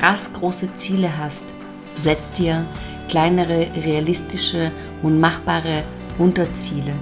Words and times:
krass 0.00 0.32
große 0.32 0.74
Ziele 0.76 1.18
hast, 1.18 1.54
setz 1.98 2.32
dir 2.32 2.66
kleinere, 3.06 3.70
realistische 3.84 4.72
und 5.02 5.20
machbare 5.20 5.84
Unterziele. 6.16 6.94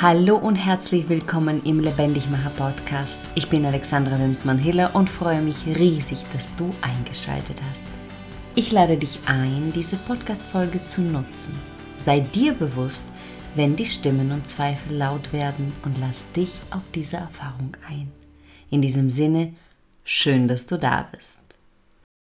Hallo 0.00 0.36
und 0.38 0.56
herzlich 0.56 1.06
willkommen 1.10 1.62
im 1.64 1.80
Lebendigmacher 1.80 2.48
Podcast. 2.48 3.30
Ich 3.34 3.50
bin 3.50 3.66
Alexandra 3.66 4.18
Wimsmann-Hiller 4.18 4.94
und 4.94 5.10
freue 5.10 5.42
mich 5.42 5.66
riesig, 5.66 6.24
dass 6.32 6.56
du 6.56 6.74
eingeschaltet 6.80 7.60
hast. 7.70 7.84
Ich 8.54 8.72
lade 8.72 8.96
dich 8.96 9.20
ein, 9.26 9.74
diese 9.74 9.96
Podcast-Folge 9.96 10.82
zu 10.82 11.02
nutzen. 11.02 11.58
Sei 11.98 12.20
dir 12.20 12.54
bewusst, 12.54 13.12
wenn 13.54 13.76
die 13.76 13.84
Stimmen 13.84 14.32
und 14.32 14.46
Zweifel 14.46 14.96
laut 14.96 15.34
werden 15.34 15.74
und 15.84 15.98
lass 16.00 16.32
dich 16.32 16.58
auf 16.70 16.82
diese 16.94 17.18
Erfahrung 17.18 17.76
ein. 17.86 18.10
In 18.72 18.80
diesem 18.80 19.10
Sinne, 19.10 19.52
schön, 20.02 20.48
dass 20.48 20.66
du 20.66 20.78
da 20.78 21.06
bist. 21.12 21.40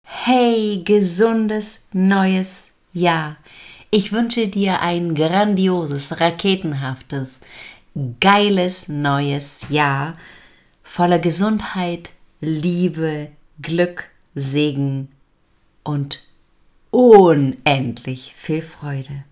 Hey, 0.05 0.81
gesundes 0.83 1.87
neues 1.93 2.65
Jahr. 2.91 3.37
Ich 3.89 4.11
wünsche 4.11 4.49
dir 4.49 4.81
ein 4.81 5.15
grandioses, 5.15 6.19
raketenhaftes, 6.19 7.39
geiles 8.19 8.89
neues 8.89 9.69
Jahr 9.69 10.11
voller 10.83 11.19
Gesundheit, 11.19 12.11
Liebe, 12.41 13.29
Glück, 13.61 14.09
Segen 14.35 15.07
und 15.85 16.21
unendlich 16.89 18.33
viel 18.35 18.61
Freude. 18.61 19.23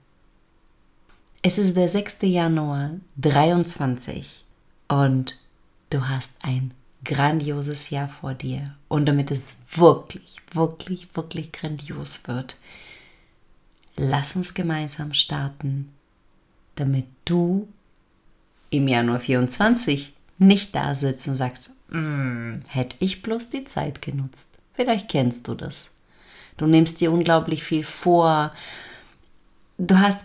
Es 1.41 1.57
ist 1.57 1.75
der 1.75 1.89
6. 1.89 2.19
Januar 2.21 2.91
23 3.17 4.45
und 4.87 5.37
du 5.89 6.07
hast 6.07 6.37
ein 6.43 6.71
grandioses 7.03 7.89
Jahr 7.89 8.09
vor 8.09 8.33
dir. 8.33 8.75
Und 8.87 9.05
damit 9.05 9.31
es 9.31 9.59
wirklich, 9.75 10.37
wirklich, 10.53 11.15
wirklich 11.15 11.51
grandios 11.51 12.27
wird, 12.27 12.57
lass 13.95 14.35
uns 14.35 14.53
gemeinsam 14.53 15.13
starten, 15.13 15.91
damit 16.75 17.05
du 17.25 17.67
im 18.69 18.87
Januar 18.87 19.19
24 19.19 20.13
nicht 20.37 20.75
da 20.75 20.95
sitzt 20.95 21.27
und 21.27 21.35
sagst, 21.35 21.71
mm, 21.89 22.55
hätte 22.67 22.95
ich 22.99 23.21
bloß 23.21 23.49
die 23.49 23.65
Zeit 23.65 24.01
genutzt. 24.01 24.49
Vielleicht 24.73 25.09
kennst 25.09 25.47
du 25.47 25.55
das. 25.55 25.91
Du 26.57 26.65
nimmst 26.65 27.01
dir 27.01 27.11
unglaublich 27.11 27.63
viel 27.63 27.83
vor. 27.83 28.53
Du 29.77 29.99
hast 29.99 30.21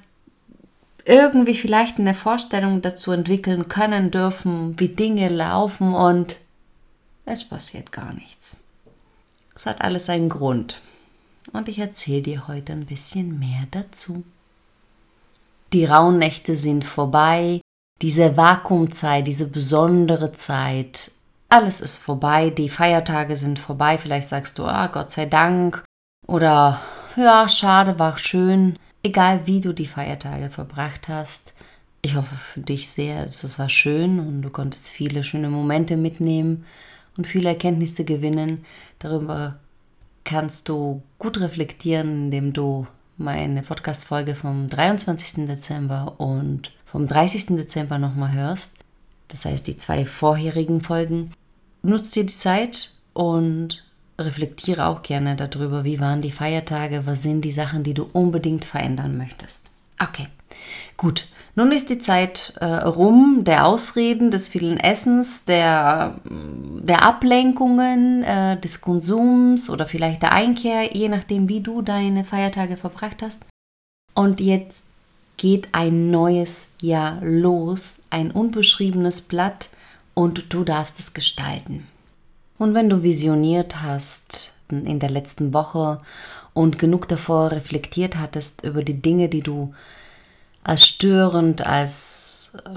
irgendwie 1.04 1.54
vielleicht 1.54 1.98
eine 1.98 2.14
Vorstellung 2.14 2.80
dazu 2.82 3.12
entwickeln 3.12 3.68
können 3.68 4.10
dürfen, 4.10 4.78
wie 4.78 4.88
Dinge 4.88 5.28
laufen 5.28 5.94
und 5.94 6.36
es 7.24 7.44
passiert 7.44 7.92
gar 7.92 8.12
nichts. 8.12 8.64
Es 9.54 9.66
hat 9.66 9.80
alles 9.80 10.08
einen 10.08 10.28
Grund. 10.28 10.80
Und 11.52 11.68
ich 11.68 11.78
erzähle 11.78 12.22
dir 12.22 12.48
heute 12.48 12.72
ein 12.72 12.86
bisschen 12.86 13.38
mehr 13.38 13.66
dazu. 13.70 14.24
Die 15.72 15.84
rauen 15.84 16.18
Nächte 16.18 16.56
sind 16.56 16.84
vorbei, 16.84 17.60
diese 18.00 18.36
Vakuumzeit, 18.36 19.26
diese 19.26 19.48
besondere 19.48 20.32
Zeit, 20.32 21.12
alles 21.48 21.80
ist 21.80 21.98
vorbei, 21.98 22.50
die 22.50 22.68
Feiertage 22.68 23.36
sind 23.36 23.58
vorbei, 23.58 23.98
vielleicht 23.98 24.28
sagst 24.28 24.58
du, 24.58 24.64
ah, 24.64 24.88
Gott 24.88 25.12
sei 25.12 25.26
Dank, 25.26 25.84
oder 26.26 26.80
ja, 27.16 27.48
schade, 27.48 27.98
war 27.98 28.18
schön, 28.18 28.78
egal 29.02 29.46
wie 29.46 29.60
du 29.60 29.72
die 29.72 29.86
Feiertage 29.86 30.50
verbracht 30.50 31.08
hast. 31.08 31.54
Ich 32.02 32.16
hoffe 32.16 32.34
für 32.34 32.60
dich 32.60 32.90
sehr, 32.90 33.24
dass 33.24 33.44
es 33.44 33.58
war 33.58 33.68
schön 33.68 34.18
und 34.18 34.42
du 34.42 34.50
konntest 34.50 34.90
viele 34.90 35.22
schöne 35.22 35.48
Momente 35.48 35.96
mitnehmen 35.96 36.64
und 37.16 37.26
viele 37.26 37.48
Erkenntnisse 37.50 38.04
gewinnen. 38.04 38.64
Darüber 38.98 39.58
kannst 40.24 40.68
du 40.68 41.02
gut 41.18 41.40
reflektieren, 41.40 42.24
indem 42.24 42.52
du 42.52 42.86
meine 43.16 43.62
Podcast-Folge 43.62 44.34
vom 44.34 44.68
23. 44.68 45.46
Dezember 45.46 46.14
und 46.18 46.72
vom 46.84 47.06
30. 47.06 47.46
Dezember 47.56 47.98
nochmal 47.98 48.32
hörst. 48.32 48.80
Das 49.28 49.44
heißt, 49.44 49.66
die 49.66 49.76
zwei 49.76 50.04
vorherigen 50.04 50.80
Folgen. 50.80 51.32
Nutzt 51.82 52.16
dir 52.16 52.24
die 52.24 52.34
Zeit 52.34 52.92
und 53.12 53.84
reflektiere 54.18 54.86
auch 54.86 55.02
gerne 55.02 55.36
darüber, 55.36 55.84
wie 55.84 56.00
waren 56.00 56.20
die 56.20 56.30
Feiertage, 56.30 57.06
was 57.06 57.22
sind 57.22 57.44
die 57.44 57.52
Sachen, 57.52 57.82
die 57.82 57.94
du 57.94 58.08
unbedingt 58.12 58.64
verändern 58.64 59.16
möchtest. 59.16 59.70
Okay, 59.98 60.28
gut. 60.96 61.26
Nun 61.56 61.70
ist 61.70 61.88
die 61.88 62.00
Zeit 62.00 62.54
äh, 62.60 62.64
rum, 62.64 63.42
der 63.44 63.66
Ausreden, 63.66 64.32
des 64.32 64.48
vielen 64.48 64.78
Essens, 64.78 65.44
der, 65.44 66.18
der 66.24 67.04
Ablenkungen, 67.04 68.24
äh, 68.24 68.58
des 68.58 68.80
Konsums 68.80 69.70
oder 69.70 69.86
vielleicht 69.86 70.22
der 70.22 70.32
Einkehr, 70.32 70.94
je 70.96 71.08
nachdem, 71.08 71.48
wie 71.48 71.60
du 71.60 71.80
deine 71.80 72.24
Feiertage 72.24 72.76
verbracht 72.76 73.22
hast. 73.22 73.46
Und 74.14 74.40
jetzt 74.40 74.84
geht 75.36 75.68
ein 75.72 76.10
neues 76.10 76.68
Jahr 76.80 77.18
los, 77.22 78.02
ein 78.10 78.32
unbeschriebenes 78.32 79.22
Blatt 79.22 79.70
und 80.14 80.52
du 80.52 80.64
darfst 80.64 80.98
es 80.98 81.14
gestalten. 81.14 81.86
Und 82.58 82.74
wenn 82.74 82.88
du 82.88 83.02
visioniert 83.02 83.82
hast 83.82 84.56
in 84.70 84.98
der 84.98 85.10
letzten 85.10 85.52
Woche 85.52 86.00
und 86.52 86.78
genug 86.78 87.06
davor 87.08 87.52
reflektiert 87.52 88.16
hattest 88.16 88.64
über 88.64 88.82
die 88.82 89.00
Dinge, 89.00 89.28
die 89.28 89.42
du 89.42 89.74
als 90.64 90.86
störend, 90.86 91.66
als 91.66 92.56
äh, 92.64 92.70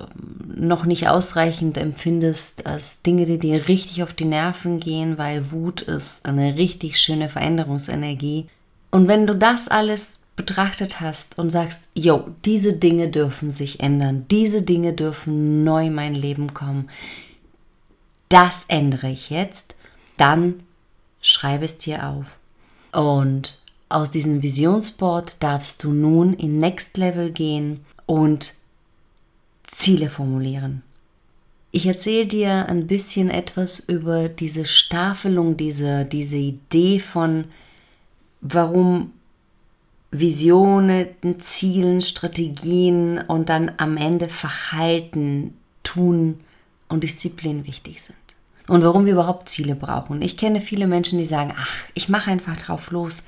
noch 0.60 0.84
nicht 0.86 1.08
ausreichend 1.08 1.78
empfindest, 1.78 2.68
als 2.68 3.02
Dinge, 3.02 3.26
die 3.26 3.40
dir 3.40 3.70
richtig 3.70 4.04
auf 4.04 4.14
die 4.14 4.26
Nerven 4.26 4.80
gehen, 4.80 5.18
weil 5.18 5.52
Wut 5.52 5.82
ist 5.82 6.26
eine 6.26 6.58
richtig 6.58 7.00
schöne 7.00 7.30
Veränderungsenergie. 7.30 8.48
Und 8.92 9.08
wenn 9.08 9.26
du 9.26 9.36
das 9.36 9.70
alles 9.70 10.20
betrachtet 10.36 11.00
hast 11.00 11.40
und 11.40 11.50
sagst, 11.50 11.90
jo, 11.96 12.30
diese 12.46 12.74
Dinge 12.74 13.08
dürfen 13.08 13.52
sich 13.52 13.80
ändern, 13.80 14.26
diese 14.30 14.62
Dinge 14.62 14.94
dürfen 14.94 15.64
neu 15.64 15.88
in 15.88 15.96
mein 15.96 16.14
Leben 16.14 16.54
kommen, 16.54 16.90
das 18.30 18.66
ändere 18.68 19.10
ich 19.10 19.30
jetzt, 19.30 19.76
dann 20.18 20.56
schreibe 21.22 21.64
es 21.64 21.78
dir 21.78 22.06
auf. 22.06 22.38
Und 22.92 23.58
aus 23.90 24.12
diesem 24.12 24.44
Visionsboard 24.44 25.42
darfst 25.42 25.84
du 25.84 25.94
nun 25.94 26.34
in 26.34 26.60
Next 26.60 26.98
Level 26.98 27.32
gehen 27.32 27.86
und 28.06 28.54
Ziele 29.64 30.10
formulieren. 30.10 30.84
Ich 31.72 31.86
erzähle 31.86 32.26
dir 32.26 32.68
ein 32.68 32.88
bisschen 32.88 33.30
etwas 33.30 33.80
über 33.80 34.30
diese 34.30 34.66
Staffelung, 34.66 35.58
diese, 35.58 36.06
diese 36.06 36.38
Idee 36.38 37.00
von, 37.00 37.46
warum 38.42 39.12
Visionen, 40.12 41.08
Zielen, 41.40 42.02
Strategien 42.02 43.20
und 43.20 43.50
dann 43.50 43.72
am 43.78 43.98
Ende 43.98 44.30
Verhalten, 44.30 45.54
Tun 45.84 46.40
und 46.88 47.04
Disziplin 47.04 47.68
wichtig 47.68 48.02
sind. 48.02 48.18
Und 48.68 48.84
warum 48.84 49.06
wir 49.06 49.14
überhaupt 49.14 49.50
Ziele 49.50 49.76
brauchen. 49.76 50.22
Ich 50.22 50.38
kenne 50.38 50.62
viele 50.62 50.88
Menschen, 50.88 51.20
die 51.20 51.26
sagen, 51.26 51.54
ach, 51.58 51.84
ich 51.94 52.10
mache 52.10 52.32
einfach 52.32 52.58
drauf 52.58 52.92
los. 52.92 53.24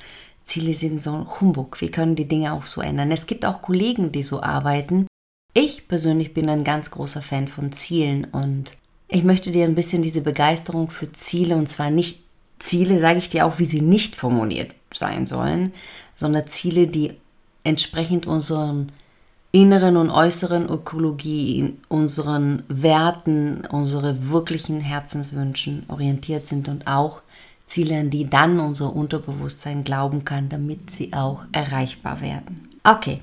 Ziele 0.49 0.73
sind 0.73 0.99
so 0.99 1.27
Humbug. 1.39 1.79
Wir 1.79 1.91
können 1.91 2.15
die 2.15 2.27
Dinge 2.27 2.53
auch 2.53 2.63
so 2.63 2.81
ändern. 2.81 3.11
Es 3.11 3.27
gibt 3.27 3.45
auch 3.45 3.61
Kollegen, 3.61 4.11
die 4.11 4.23
so 4.23 4.41
arbeiten. 4.41 5.05
Ich 5.53 5.87
persönlich 5.87 6.33
bin 6.33 6.49
ein 6.49 6.63
ganz 6.63 6.89
großer 6.89 7.21
Fan 7.21 7.47
von 7.47 7.71
Zielen 7.71 8.25
und 8.25 8.73
ich 9.07 9.23
möchte 9.23 9.51
dir 9.51 9.65
ein 9.65 9.75
bisschen 9.75 10.01
diese 10.01 10.21
Begeisterung 10.21 10.89
für 10.89 11.11
Ziele 11.11 11.55
und 11.55 11.67
zwar 11.67 11.91
nicht 11.91 12.23
Ziele, 12.57 12.99
sage 12.99 13.19
ich 13.19 13.29
dir 13.29 13.45
auch, 13.45 13.59
wie 13.59 13.65
sie 13.65 13.81
nicht 13.81 14.15
formuliert 14.15 14.71
sein 14.91 15.27
sollen, 15.27 15.71
sondern 16.15 16.47
Ziele, 16.47 16.87
die 16.87 17.13
entsprechend 17.63 18.25
unseren 18.25 18.91
inneren 19.51 19.97
und 19.97 20.09
äußeren 20.09 20.67
Ökologie, 20.67 21.75
unseren 21.89 22.63
Werten, 22.67 23.65
unsere 23.69 24.29
wirklichen 24.29 24.81
Herzenswünschen 24.81 25.85
orientiert 25.89 26.47
sind 26.47 26.67
und 26.69 26.87
auch 26.87 27.21
Ziele, 27.69 27.99
an 27.99 28.09
die 28.09 28.25
dann 28.25 28.59
unser 28.59 28.93
Unterbewusstsein 28.95 29.83
glauben 29.83 30.25
kann, 30.25 30.49
damit 30.49 30.89
sie 30.89 31.13
auch 31.13 31.45
erreichbar 31.51 32.21
werden. 32.21 32.71
Okay, 32.83 33.21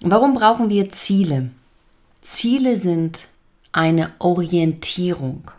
warum 0.00 0.34
brauchen 0.34 0.68
wir 0.68 0.90
Ziele? 0.90 1.48
Ziele 2.20 2.76
sind 2.76 3.30
eine 3.72 4.10
Orientierung. 4.18 5.50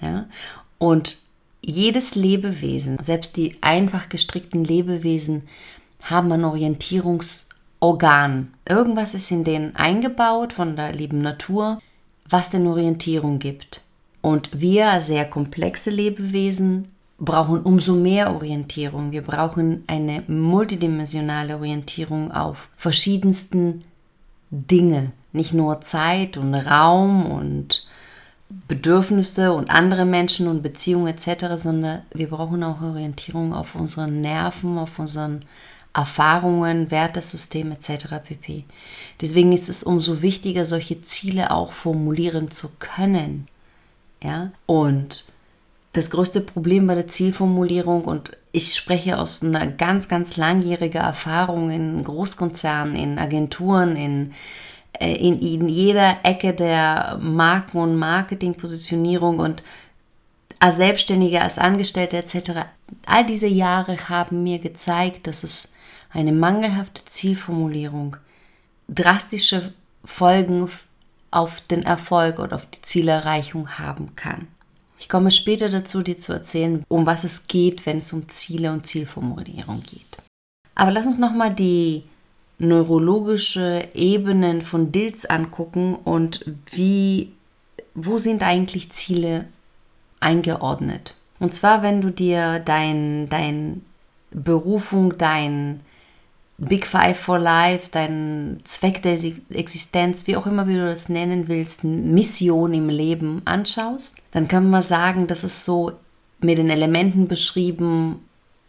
Ja? 0.00 0.26
Und 0.78 1.18
jedes 1.62 2.14
Lebewesen, 2.14 2.96
selbst 3.02 3.36
die 3.36 3.56
einfach 3.60 4.08
gestrickten 4.08 4.64
Lebewesen, 4.64 5.42
haben 6.04 6.32
ein 6.32 6.44
Orientierungsorgan. 6.44 8.54
Irgendwas 8.68 9.14
ist 9.14 9.30
in 9.30 9.44
denen 9.44 9.76
eingebaut 9.76 10.52
von 10.52 10.76
der 10.76 10.92
lieben 10.92 11.22
Natur, 11.22 11.80
was 12.28 12.50
den 12.50 12.66
Orientierung 12.66 13.38
gibt. 13.40 13.82
Und 14.22 14.50
wir, 14.52 15.00
sehr 15.00 15.24
komplexe 15.28 15.90
Lebewesen, 15.90 16.86
brauchen 17.20 17.62
umso 17.62 17.94
mehr 17.94 18.34
Orientierung. 18.34 19.12
Wir 19.12 19.22
brauchen 19.22 19.84
eine 19.86 20.22
multidimensionale 20.26 21.56
Orientierung 21.56 22.32
auf 22.32 22.70
verschiedensten 22.76 23.84
Dinge, 24.50 25.12
nicht 25.32 25.52
nur 25.52 25.82
Zeit 25.82 26.36
und 26.38 26.54
Raum 26.54 27.26
und 27.26 27.86
Bedürfnisse 28.66 29.52
und 29.52 29.70
andere 29.70 30.04
Menschen 30.04 30.48
und 30.48 30.62
Beziehungen 30.62 31.14
etc., 31.14 31.62
sondern 31.62 32.02
wir 32.12 32.28
brauchen 32.28 32.64
auch 32.64 32.80
Orientierung 32.80 33.52
auf 33.52 33.76
unsere 33.76 34.08
Nerven, 34.08 34.76
auf 34.78 34.98
unseren 34.98 35.44
Erfahrungen, 35.92 36.90
Wertesystem 36.90 37.70
etc. 37.72 38.06
pp. 38.24 38.64
Deswegen 39.20 39.52
ist 39.52 39.68
es 39.68 39.84
umso 39.84 40.22
wichtiger, 40.22 40.64
solche 40.64 41.02
Ziele 41.02 41.50
auch 41.50 41.72
formulieren 41.72 42.50
zu 42.50 42.70
können. 42.78 43.46
Ja? 44.22 44.50
Und 44.66 45.24
das 45.92 46.10
größte 46.10 46.40
Problem 46.40 46.86
bei 46.86 46.94
der 46.94 47.08
Zielformulierung 47.08 48.04
und 48.04 48.36
ich 48.52 48.74
spreche 48.74 49.18
aus 49.18 49.42
einer 49.42 49.66
ganz, 49.66 50.08
ganz 50.08 50.36
langjährigen 50.36 51.02
Erfahrung 51.02 51.70
in 51.70 52.04
Großkonzernen, 52.04 52.94
in 52.94 53.18
Agenturen, 53.18 53.96
in, 53.96 54.32
äh, 54.92 55.14
in, 55.14 55.40
in 55.40 55.68
jeder 55.68 56.18
Ecke 56.22 56.54
der 56.54 57.18
Marken- 57.20 57.78
und 57.78 57.96
Marketingpositionierung 57.96 59.40
und 59.40 59.62
als 60.60 60.76
Selbstständiger, 60.76 61.42
als 61.42 61.58
Angestellter 61.58 62.18
etc. 62.18 62.66
All 63.06 63.26
diese 63.26 63.48
Jahre 63.48 64.08
haben 64.08 64.42
mir 64.44 64.58
gezeigt, 64.58 65.26
dass 65.26 65.42
es 65.42 65.74
eine 66.12 66.32
mangelhafte 66.32 67.04
Zielformulierung 67.04 68.16
drastische 68.88 69.72
Folgen 70.04 70.68
auf 71.30 71.60
den 71.62 71.82
Erfolg 71.82 72.38
oder 72.38 72.56
auf 72.56 72.66
die 72.66 72.82
Zielerreichung 72.82 73.78
haben 73.78 74.14
kann. 74.16 74.48
Ich 75.00 75.08
komme 75.08 75.30
später 75.30 75.70
dazu, 75.70 76.02
dir 76.02 76.18
zu 76.18 76.34
erzählen, 76.34 76.84
um 76.88 77.06
was 77.06 77.24
es 77.24 77.46
geht, 77.46 77.86
wenn 77.86 77.96
es 77.96 78.12
um 78.12 78.28
Ziele 78.28 78.70
und 78.70 78.86
Zielformulierung 78.86 79.82
geht. 79.82 80.18
Aber 80.74 80.90
lass 80.90 81.06
uns 81.06 81.18
nochmal 81.18 81.54
die 81.54 82.04
neurologische 82.58 83.88
Ebenen 83.94 84.60
von 84.60 84.92
Dills 84.92 85.24
angucken 85.24 85.94
und 85.94 86.44
wie, 86.70 87.32
wo 87.94 88.18
sind 88.18 88.42
eigentlich 88.42 88.92
Ziele 88.92 89.46
eingeordnet. 90.20 91.16
Und 91.38 91.54
zwar, 91.54 91.82
wenn 91.82 92.02
du 92.02 92.10
dir 92.10 92.58
dein, 92.58 93.30
dein 93.30 93.82
Berufung, 94.30 95.16
dein 95.16 95.80
Big 96.60 96.86
Five 96.86 97.18
for 97.18 97.38
Life, 97.38 97.88
dein 97.90 98.60
Zweck 98.64 99.02
der 99.02 99.18
Existenz, 99.50 100.26
wie 100.26 100.36
auch 100.36 100.46
immer 100.46 100.66
wie 100.68 100.74
du 100.74 100.84
das 100.84 101.08
nennen 101.08 101.48
willst, 101.48 101.84
Mission 101.84 102.74
im 102.74 102.90
Leben 102.90 103.40
anschaust, 103.46 104.16
dann 104.32 104.46
kann 104.46 104.68
man 104.68 104.82
sagen, 104.82 105.26
das 105.26 105.42
ist 105.42 105.64
so 105.64 105.92
mit 106.40 106.58
den 106.58 106.68
Elementen 106.68 107.28
beschrieben 107.28 108.20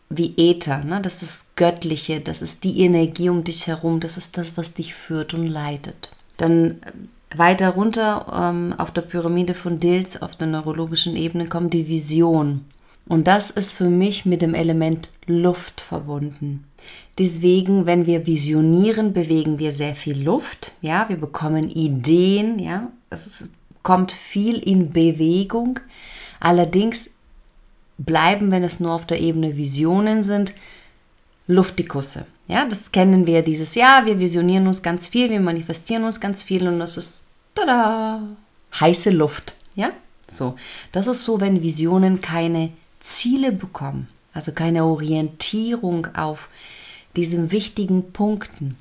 wie 0.09 0.33
Äther, 0.37 0.83
ne? 0.83 1.01
das 1.01 1.21
ist 1.21 1.55
Göttliche, 1.55 2.21
das 2.21 2.41
ist 2.41 2.63
die 2.63 2.81
Energie 2.81 3.29
um 3.29 3.43
dich 3.43 3.67
herum, 3.67 3.99
das 3.99 4.17
ist 4.17 4.37
das, 4.37 4.57
was 4.57 4.73
dich 4.73 4.93
führt 4.93 5.33
und 5.33 5.47
leitet. 5.47 6.11
Dann 6.37 6.81
äh, 6.81 7.37
weiter 7.37 7.69
runter 7.69 8.25
ähm, 8.33 8.73
auf 8.77 8.91
der 8.91 9.03
Pyramide 9.03 9.53
von 9.53 9.79
Dills, 9.79 10.21
auf 10.21 10.35
der 10.35 10.47
neurologischen 10.47 11.15
Ebene, 11.15 11.47
kommt 11.47 11.73
die 11.73 11.87
Vision. 11.87 12.65
Und 13.07 13.27
das 13.27 13.51
ist 13.51 13.77
für 13.77 13.89
mich 13.89 14.25
mit 14.25 14.41
dem 14.41 14.53
Element 14.53 15.09
Luft 15.27 15.81
verbunden. 15.81 16.65
Deswegen, 17.21 17.85
wenn 17.85 18.07
wir 18.07 18.25
visionieren, 18.25 19.13
bewegen 19.13 19.59
wir 19.59 19.71
sehr 19.71 19.93
viel 19.93 20.19
Luft. 20.23 20.71
Ja, 20.81 21.07
wir 21.07 21.17
bekommen 21.17 21.69
Ideen. 21.69 22.57
Ja, 22.57 22.91
es 23.11 23.47
kommt 23.83 24.11
viel 24.11 24.57
in 24.57 24.89
Bewegung. 24.89 25.79
Allerdings 26.39 27.11
bleiben, 27.99 28.49
wenn 28.49 28.63
es 28.63 28.79
nur 28.79 28.93
auf 28.93 29.05
der 29.05 29.21
Ebene 29.21 29.55
Visionen 29.55 30.23
sind, 30.23 30.55
Luftikusse. 31.45 32.25
Ja, 32.47 32.65
das 32.65 32.91
kennen 32.91 33.27
wir 33.27 33.43
dieses 33.43 33.75
Jahr. 33.75 34.07
Wir 34.07 34.17
visionieren 34.17 34.65
uns 34.65 34.81
ganz 34.81 35.07
viel, 35.07 35.29
wir 35.29 35.41
manifestieren 35.41 36.03
uns 36.03 36.19
ganz 36.19 36.41
viel 36.41 36.67
und 36.67 36.79
das 36.79 36.97
ist 36.97 37.25
tada, 37.53 38.23
heiße 38.79 39.11
Luft. 39.11 39.53
Ja, 39.75 39.91
so. 40.27 40.55
Das 40.91 41.05
ist 41.05 41.23
so, 41.23 41.39
wenn 41.39 41.61
Visionen 41.61 42.19
keine 42.19 42.71
Ziele 42.99 43.51
bekommen, 43.51 44.07
also 44.33 44.53
keine 44.53 44.85
Orientierung 44.85 46.07
auf 46.15 46.49
diesen 47.15 47.51
wichtigen 47.51 48.11
Punkten. 48.11 48.77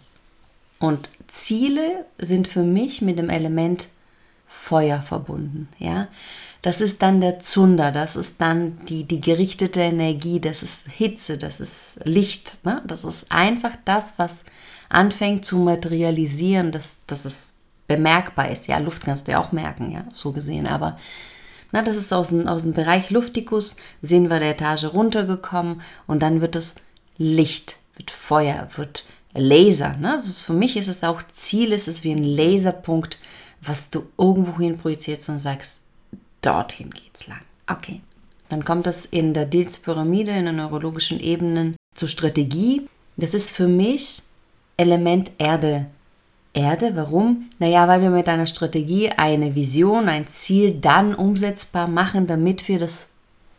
Und 0.79 1.09
Ziele 1.29 2.07
sind 2.19 2.49
für 2.49 2.63
mich 2.63 3.03
mit 3.03 3.19
dem 3.19 3.31
Element 3.31 3.89
Feuer 4.47 5.01
verbunden, 5.01 5.69
ja. 5.79 6.09
Das 6.63 6.83
ist 6.83 7.01
dann 7.01 7.23
der 7.23 7.41
Zunder, 7.41 7.91
das 7.91 8.17
ist 8.17 8.41
dann 8.41 8.79
die, 8.85 9.05
die 9.05 9.21
gerichtete 9.21 9.81
Energie, 9.81 10.41
das 10.41 10.63
ist 10.63 10.89
Hitze, 10.89 11.39
das 11.39 11.59
ist 11.59 12.01
Licht, 12.05 12.67
ne? 12.67 12.83
das 12.87 13.05
ist 13.05 13.33
einfach 13.33 13.73
das, 13.87 14.19
was 14.19 14.45
anfängt 14.91 15.47
zu 15.47 15.57
materialisieren, 15.59 16.71
dass, 16.71 17.01
dass 17.07 17.25
es 17.25 17.55
bemerkbar 17.87 18.51
ist. 18.51 18.67
Ja, 18.67 18.77
Luft 18.79 19.05
kannst 19.05 19.27
du 19.27 19.33
ja 19.33 19.41
auch 19.41 19.53
merken, 19.53 19.91
ja, 19.91 20.05
so 20.13 20.33
gesehen, 20.33 20.67
aber 20.67 20.99
na, 21.73 21.83
das 21.83 21.97
ist 21.97 22.13
aus 22.13 22.29
dem, 22.29 22.47
aus 22.47 22.63
dem 22.63 22.75
Bereich 22.75 23.11
Luftikus, 23.11 23.77
sind 24.03 24.29
wir 24.29 24.41
der 24.41 24.51
Etage 24.51 24.93
runtergekommen 24.93 25.81
und 26.07 26.21
dann 26.21 26.41
wird 26.41 26.57
es 26.57 26.77
Licht, 27.17 27.77
wird 28.01 28.11
Feuer, 28.11 28.67
wird 28.77 29.05
Laser. 29.35 29.97
Ne? 29.97 30.17
Ist, 30.17 30.43
für 30.43 30.55
mich 30.55 30.77
ist 30.77 30.89
es 30.89 31.05
auch 31.05 31.23
Ziel, 31.33 31.73
ist 31.73 31.87
es 31.87 32.03
wie 32.03 32.13
ein 32.13 32.23
Laserpunkt, 32.23 33.19
was 33.61 33.91
du 33.91 34.07
irgendwo 34.17 34.59
hin 34.59 34.79
projizierst 34.79 35.29
und 35.29 35.39
sagst, 35.39 35.83
dorthin 36.41 36.91
geht's 36.91 37.27
lang. 37.29 37.43
Okay. 37.67 38.01
Dann 38.49 38.65
kommt 38.65 38.87
das 38.87 39.05
in 39.05 39.35
der 39.35 39.45
Dills-Pyramide, 39.47 40.33
in 40.33 40.47
den 40.47 40.57
neurologischen 40.57 41.21
Ebenen 41.21 41.77
zur 41.95 42.09
Strategie. 42.09 42.89
Das 43.17 43.35
ist 43.35 43.51
für 43.53 43.69
mich 43.69 44.23
Element 44.77 45.31
Erde. 45.39 45.87
Erde. 46.53 46.97
Warum? 46.97 47.51
Naja, 47.61 47.87
weil 47.87 48.01
wir 48.01 48.11
mit 48.11 48.29
einer 48.29 48.47
Strategie 48.47 49.11
eine 49.11 49.55
Vision, 49.55 50.09
ein 50.09 50.27
Ziel 50.27 50.81
dann 50.81 51.15
umsetzbar 51.15 51.87
machen, 51.87 52.27
damit 52.27 52.67
wir 52.67 52.81
das 52.81 53.10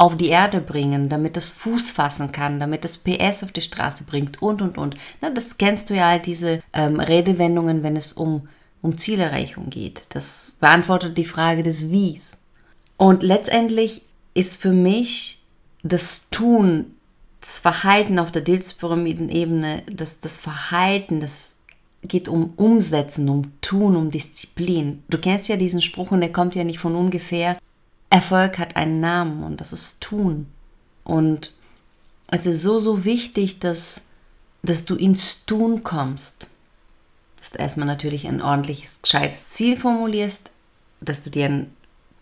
auf 0.01 0.17
die 0.17 0.29
Erde 0.29 0.61
bringen, 0.61 1.09
damit 1.09 1.37
es 1.37 1.51
Fuß 1.51 1.91
fassen 1.91 2.31
kann, 2.31 2.59
damit 2.59 2.83
es 2.85 2.97
PS 2.97 3.43
auf 3.43 3.51
die 3.51 3.61
Straße 3.61 4.03
bringt 4.05 4.41
und 4.41 4.63
und 4.63 4.79
und. 4.79 4.95
Na, 5.21 5.29
das 5.29 5.59
kennst 5.59 5.91
du 5.91 5.93
ja 5.93 6.09
all 6.09 6.19
diese 6.19 6.63
ähm, 6.73 6.99
Redewendungen, 6.99 7.83
wenn 7.83 7.95
es 7.95 8.11
um, 8.11 8.47
um 8.81 8.97
Zielerreichung 8.97 9.69
geht. 9.69 10.07
Das 10.15 10.57
beantwortet 10.59 11.19
die 11.19 11.25
Frage 11.25 11.61
des 11.61 11.91
Wies. 11.91 12.47
Und 12.97 13.21
letztendlich 13.21 14.01
ist 14.33 14.59
für 14.59 14.71
mich 14.71 15.43
das 15.83 16.31
Tun, 16.31 16.95
das 17.39 17.59
Verhalten 17.59 18.17
auf 18.17 18.31
der 18.31 18.41
Dills-Pyramidenebene, 18.41 19.83
das, 19.85 20.19
das 20.19 20.39
Verhalten, 20.39 21.19
das 21.19 21.59
geht 22.01 22.27
um 22.27 22.53
Umsetzen, 22.55 23.29
um 23.29 23.51
Tun, 23.61 23.95
um 23.95 24.09
Disziplin. 24.09 25.03
Du 25.09 25.19
kennst 25.19 25.47
ja 25.47 25.57
diesen 25.57 25.79
Spruch 25.79 26.09
und 26.09 26.21
der 26.21 26.33
kommt 26.33 26.55
ja 26.55 26.63
nicht 26.63 26.79
von 26.79 26.95
ungefähr. 26.95 27.59
Erfolg 28.11 28.59
hat 28.59 28.75
einen 28.75 28.99
Namen 28.99 29.41
und 29.41 29.61
das 29.61 29.71
ist 29.73 30.01
Tun. 30.01 30.47
Und 31.03 31.55
es 32.27 32.45
ist 32.45 32.61
so, 32.61 32.77
so 32.77 33.05
wichtig, 33.05 33.59
dass, 33.59 34.09
dass 34.61 34.85
du 34.85 34.95
ins 34.95 35.45
Tun 35.45 35.81
kommst. 35.81 36.47
Dass 37.39 37.51
du 37.51 37.57
erstmal 37.57 37.87
natürlich 37.87 38.27
ein 38.27 38.41
ordentliches, 38.41 39.01
gescheites 39.01 39.51
Ziel 39.51 39.77
formulierst, 39.77 40.51
dass 40.99 41.23
du 41.23 41.29
dir 41.29 41.45
einen 41.45 41.75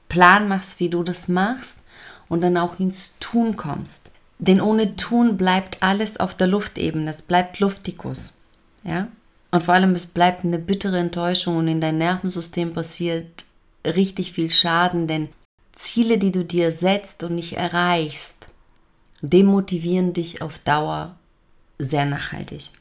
Plan 0.09 0.47
machst, 0.47 0.79
wie 0.79 0.89
du 0.89 1.03
das 1.03 1.27
machst 1.27 1.81
und 2.29 2.41
dann 2.41 2.55
auch 2.55 2.79
ins 2.79 3.17
Tun 3.19 3.57
kommst. 3.57 4.11
Denn 4.37 4.61
ohne 4.61 4.95
Tun 4.95 5.37
bleibt 5.37 5.81
alles 5.81 6.19
auf 6.19 6.35
der 6.35 6.47
Luftebene, 6.47 7.09
es 7.09 7.23
bleibt 7.23 7.59
Luftikus. 7.59 8.41
Ja? 8.83 9.07
Und 9.49 9.63
vor 9.63 9.73
allem, 9.73 9.93
es 9.93 10.05
bleibt 10.05 10.45
eine 10.45 10.59
bittere 10.59 10.99
Enttäuschung 10.99 11.57
und 11.57 11.67
in 11.67 11.81
dein 11.81 11.97
Nervensystem 11.97 12.73
passiert 12.75 13.47
richtig 13.83 14.33
viel 14.33 14.51
Schaden, 14.51 15.07
denn 15.07 15.29
Ziele, 15.79 16.17
die 16.17 16.31
du 16.31 16.43
dir 16.43 16.71
setzt 16.71 17.23
und 17.23 17.35
nicht 17.35 17.53
erreichst, 17.53 18.47
demotivieren 19.21 20.13
dich 20.13 20.41
auf 20.41 20.59
Dauer 20.59 21.15
sehr 21.77 22.05
nachhaltig. 22.05 22.71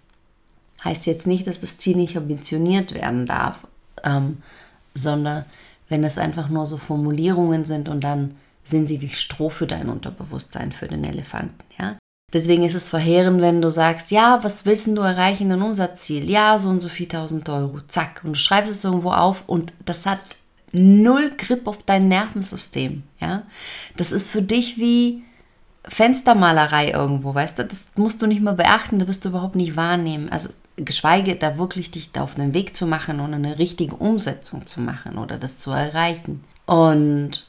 Heißt 0.85 1.07
jetzt 1.07 1.27
nicht, 1.27 1.47
dass 1.47 1.61
das 1.61 1.79
Ziel 1.79 1.97
nicht 1.97 2.17
ambitioniert 2.17 2.93
werden 2.93 3.25
darf, 3.27 3.67
ähm, 4.03 4.39
sondern 4.95 5.45
wenn 5.89 6.03
es 6.03 6.19
einfach 6.19 6.49
nur 6.49 6.67
so 6.67 6.77
Formulierungen 6.77 7.65
sind 7.65 7.89
und 7.89 8.03
dann 8.03 8.37
sind 8.65 8.89
sie 8.89 9.01
wie 9.01 9.09
Stroh 9.09 9.49
für 9.49 9.67
dein 9.67 9.89
Unterbewusstsein, 9.89 10.73
für 10.73 10.89
den 10.89 11.05
Elefanten. 11.05 11.65
Ja? 11.79 11.97
Deswegen 12.33 12.65
ist 12.65 12.75
es 12.75 12.89
verheerend, 12.89 13.41
wenn 13.41 13.63
du 13.63 13.71
sagst, 13.71 14.11
ja, 14.11 14.43
was 14.43 14.67
willst 14.67 14.89
du 14.89 15.01
erreichen, 15.01 15.51
ein 15.53 15.63
Umsatzziel? 15.63 16.29
Ja, 16.29 16.59
so 16.59 16.69
und 16.69 16.81
so 16.81 16.89
viel 16.89 17.09
tausend 17.09 17.49
Euro, 17.49 17.81
zack. 17.87 18.23
Und 18.25 18.33
du 18.33 18.39
schreibst 18.39 18.73
es 18.73 18.85
irgendwo 18.85 19.13
auf 19.13 19.49
und 19.49 19.73
das 19.85 20.05
hat 20.05 20.38
null 20.73 21.31
Grip 21.37 21.67
auf 21.67 21.83
dein 21.83 22.09
Nervensystem, 22.09 23.03
ja. 23.21 23.43
Das 23.97 24.13
ist 24.13 24.31
für 24.31 24.43
dich 24.43 24.79
wie 24.79 25.25
Fenstermalerei 25.85 26.91
irgendwo, 26.91 27.35
weißt 27.35 27.59
du? 27.59 27.65
Das 27.65 27.87
musst 27.97 28.21
du 28.21 28.27
nicht 28.27 28.43
mal 28.43 28.55
beachten, 28.55 28.99
das 28.99 29.09
wirst 29.09 29.25
du 29.25 29.31
überhaupt 29.31 29.57
nicht 29.57 29.77
wahrnehmen. 29.77 30.29
Also 30.29 30.51
geschweige 30.77 31.37
da 31.37 31.59
wirklich 31.59 31.91
dich 31.91 32.13
da 32.13 32.23
auf 32.23 32.39
einen 32.39 32.55
Weg 32.55 32.77
zu 32.77 32.87
machen 32.87 33.21
und 33.21 33.35
eine 33.35 33.59
richtige 33.59 33.97
Umsetzung 33.97 34.67
zu 34.67 34.81
machen 34.81 35.19
oder 35.19 35.39
das 35.39 35.59
zu 35.59 35.71
erreichen. 35.71 36.45
Und 36.67 37.47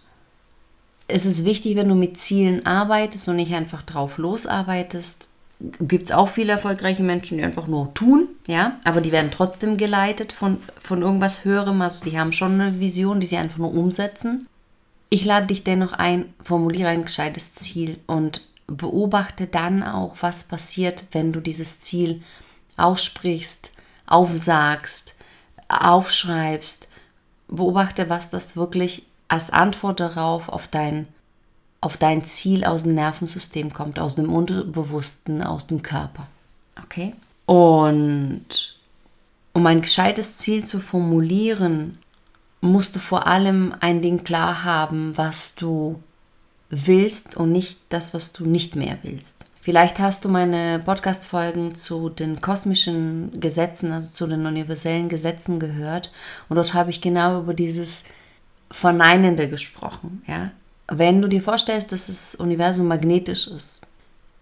es 1.08 1.26
ist 1.26 1.46
wichtig, 1.46 1.76
wenn 1.76 1.90
du 1.90 1.96
mit 1.96 2.18
Zielen 2.18 2.66
arbeitest 2.66 3.28
und 3.30 3.38
nicht 3.38 3.54
einfach 3.54 3.84
drauf 3.84 4.18
losarbeitest. 4.18 5.29
Gibt 5.60 6.06
es 6.06 6.12
auch 6.14 6.30
viele 6.30 6.54
erfolgreiche 6.54 7.04
Menschen, 7.04 7.38
die 7.38 7.44
einfach 7.44 7.68
nur 7.68 7.94
tun, 7.94 8.30
ja, 8.48 8.80
aber 8.86 9.02
die 9.02 9.12
werden 9.12 9.30
trotzdem 9.30 9.76
geleitet 9.76 10.32
von, 10.32 10.58
von 10.80 11.02
irgendwas 11.02 11.44
Höherem. 11.44 11.82
Also 11.82 12.06
die 12.06 12.18
haben 12.18 12.32
schon 12.32 12.62
eine 12.62 12.80
Vision, 12.80 13.20
die 13.20 13.28
sie 13.28 13.36
einfach 13.36 13.58
nur 13.58 13.74
umsetzen. 13.74 14.48
Ich 15.10 15.26
lade 15.26 15.48
dich 15.48 15.66
dennoch 15.66 15.92
ein, 15.94 16.34
formuliere 16.44 16.90
ein 16.90 17.04
gescheites 17.04 17.56
Ziel 17.56 18.00
und 18.08 18.48
beobachte 18.68 19.48
dann 19.48 19.84
auch, 19.84 20.18
was 20.22 20.46
passiert, 20.46 21.08
wenn 21.12 21.34
du 21.34 21.42
dieses 21.42 21.82
Ziel 21.82 22.22
aussprichst, 22.78 23.72
aufsagst, 24.06 25.20
aufschreibst. 25.68 26.90
Beobachte, 27.48 28.10
was 28.10 28.30
das 28.30 28.56
wirklich 28.56 29.08
als 29.28 29.52
Antwort 29.52 30.00
darauf 30.00 30.50
auf 30.50 30.68
dein, 30.68 31.08
auf 31.82 31.98
dein 31.98 32.24
Ziel 32.26 32.66
aus 32.66 32.84
dem 32.84 32.96
Nervensystem 32.96 33.74
kommt, 33.74 34.00
aus 34.00 34.16
dem 34.16 34.34
Unterbewussten, 34.34 35.44
aus 35.44 35.68
dem 35.68 35.82
Körper. 35.82 36.28
Okay? 36.84 37.14
Und 37.46 38.78
um 39.54 39.66
ein 39.66 39.82
gescheites 39.82 40.38
Ziel 40.38 40.64
zu 40.64 40.80
formulieren, 40.80 41.98
musst 42.62 42.96
du 42.96 43.00
vor 43.00 43.28
allem 43.28 43.74
ein 43.80 44.02
Ding 44.02 44.24
klar 44.24 44.64
haben, 44.64 45.18
was 45.18 45.56
du 45.56 46.02
willst 46.70 47.38
und 47.38 47.52
nicht 47.52 47.80
das, 47.90 48.14
was 48.14 48.34
du 48.34 48.46
nicht 48.46 48.76
mehr 48.76 48.98
willst. 49.04 49.46
Vielleicht 49.62 50.00
hast 50.00 50.24
du 50.26 50.30
meine 50.30 50.80
Podcast-Folgen 50.80 51.76
zu 51.76 52.10
den 52.10 52.42
kosmischen 52.42 53.40
Gesetzen, 53.40 53.92
also 53.92 54.12
zu 54.12 54.28
den 54.28 54.46
universellen 54.46 55.10
Gesetzen 55.10 55.60
gehört. 55.60 56.12
Und 56.48 56.56
dort 56.56 56.74
habe 56.74 56.90
ich 56.92 57.02
genau 57.02 57.42
über 57.42 57.54
dieses 57.54 58.06
Verneinende 58.72 59.50
gesprochen. 59.50 60.24
Ja? 60.28 60.52
Wenn 60.90 61.22
du 61.22 61.28
dir 61.28 61.42
vorstellst, 61.42 61.92
dass 61.92 62.08
das 62.08 62.36
Universum 62.36 62.88
magnetisch 62.88 63.48
ist, 63.48 63.82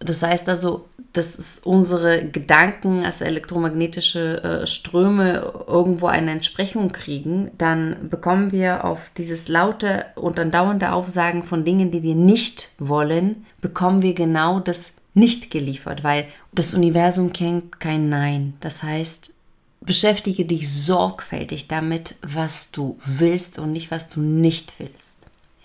das 0.00 0.22
heißt 0.22 0.48
also, 0.48 0.86
dass 1.12 1.60
unsere 1.64 2.24
Gedanken 2.24 3.04
als 3.04 3.20
elektromagnetische 3.20 4.42
äh, 4.42 4.66
Ströme 4.66 5.64
irgendwo 5.66 6.06
eine 6.06 6.30
Entsprechung 6.30 6.92
kriegen, 6.92 7.50
dann 7.58 8.08
bekommen 8.08 8.52
wir 8.52 8.84
auf 8.84 9.10
dieses 9.16 9.48
laute 9.48 10.06
und 10.14 10.38
andauernde 10.38 10.92
Aufsagen 10.92 11.42
von 11.42 11.64
Dingen, 11.64 11.90
die 11.90 12.02
wir 12.02 12.14
nicht 12.14 12.70
wollen, 12.78 13.46
bekommen 13.60 14.02
wir 14.02 14.14
genau 14.14 14.60
das 14.60 14.92
nicht 15.14 15.50
geliefert, 15.50 16.04
weil 16.04 16.26
das 16.52 16.74
Universum 16.74 17.32
kennt 17.32 17.80
kein 17.80 18.08
Nein. 18.08 18.54
Das 18.60 18.84
heißt, 18.84 19.34
beschäftige 19.80 20.44
dich 20.44 20.70
sorgfältig 20.70 21.66
damit, 21.66 22.14
was 22.22 22.70
du 22.70 22.96
willst 23.04 23.58
und 23.58 23.72
nicht, 23.72 23.90
was 23.90 24.10
du 24.10 24.20
nicht 24.20 24.74
willst. 24.78 25.17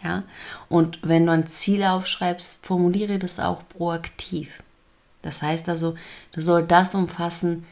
Ja? 0.04 0.24
Und 0.70 1.00
wenn 1.02 1.26
du 1.26 1.32
ein 1.32 1.48
Ziel 1.48 1.84
aufschreibst, 1.84 2.66
formuliere 2.66 3.20
das 3.20 3.40
auch 3.40 3.62
proaktiv. 3.70 4.62
Das 5.22 5.42
heißt 5.42 5.70
also, 5.70 5.96
du 6.34 6.42
soll 6.42 6.64
das 6.64 6.96
umfassen, 6.96 7.66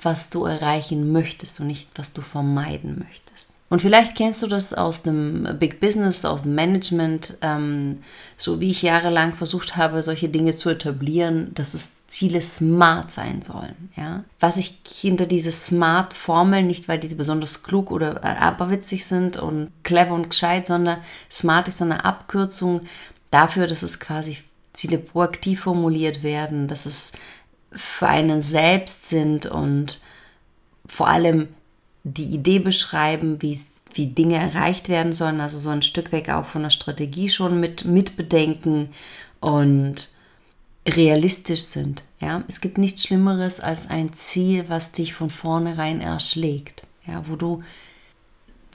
was 0.00 0.30
du 0.30 0.44
erreichen 0.44 1.12
möchtest 1.12 1.60
und 1.60 1.68
nicht, 1.68 1.88
was 1.94 2.12
du 2.12 2.22
vermeiden 2.22 2.98
möchtest. 2.98 3.51
Und 3.72 3.80
vielleicht 3.80 4.16
kennst 4.16 4.42
du 4.42 4.48
das 4.48 4.74
aus 4.74 5.02
dem 5.02 5.48
Big 5.58 5.80
Business, 5.80 6.26
aus 6.26 6.42
dem 6.42 6.54
Management, 6.54 7.38
ähm, 7.40 8.02
so 8.36 8.60
wie 8.60 8.70
ich 8.70 8.82
jahrelang 8.82 9.32
versucht 9.32 9.78
habe, 9.78 10.02
solche 10.02 10.28
Dinge 10.28 10.54
zu 10.54 10.68
etablieren, 10.68 11.52
dass 11.54 11.72
es 11.72 12.06
Ziele 12.06 12.42
smart 12.42 13.12
sein 13.12 13.40
sollen. 13.40 13.88
Ja? 13.96 14.24
Was 14.40 14.58
ich 14.58 14.78
hinter 14.86 15.24
diese 15.24 15.52
Smart-Formel, 15.52 16.64
nicht 16.64 16.86
weil 16.86 16.98
diese 16.98 17.16
besonders 17.16 17.62
klug 17.62 17.90
oder 17.90 18.22
äh, 18.22 18.36
aberwitzig 18.36 19.06
sind 19.06 19.38
und 19.38 19.70
clever 19.84 20.12
und 20.12 20.28
gescheit, 20.28 20.66
sondern 20.66 20.98
smart 21.30 21.66
ist 21.66 21.80
eine 21.80 22.04
Abkürzung 22.04 22.82
dafür, 23.30 23.66
dass 23.66 23.82
es 23.82 23.98
quasi 23.98 24.36
Ziele 24.74 24.98
proaktiv 24.98 25.60
formuliert 25.62 26.22
werden, 26.22 26.68
dass 26.68 26.84
es 26.84 27.12
für 27.70 28.08
einen 28.08 28.42
selbst 28.42 29.08
sind 29.08 29.46
und 29.46 29.98
vor 30.84 31.08
allem 31.08 31.48
die 32.04 32.26
Idee 32.26 32.58
beschreiben, 32.58 33.40
wie, 33.42 33.60
wie 33.94 34.08
Dinge 34.08 34.36
erreicht 34.36 34.88
werden 34.88 35.12
sollen, 35.12 35.40
also 35.40 35.58
so 35.58 35.70
ein 35.70 35.82
Stück 35.82 36.12
weg 36.12 36.30
auch 36.30 36.46
von 36.46 36.62
der 36.62 36.70
Strategie 36.70 37.28
schon 37.28 37.60
mit, 37.60 37.84
mitbedenken 37.84 38.88
und 39.40 40.08
realistisch 40.86 41.62
sind. 41.62 42.02
Ja? 42.20 42.42
Es 42.48 42.60
gibt 42.60 42.78
nichts 42.78 43.04
Schlimmeres 43.04 43.60
als 43.60 43.88
ein 43.88 44.12
Ziel, 44.12 44.68
was 44.68 44.92
dich 44.92 45.14
von 45.14 45.30
vornherein 45.30 46.00
erschlägt, 46.00 46.84
ja? 47.06 47.22
wo 47.28 47.36
du 47.36 47.62